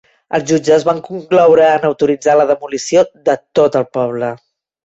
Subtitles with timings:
[0.35, 4.33] Els jutges van concloure en autoritzar la demolició de tot el poble.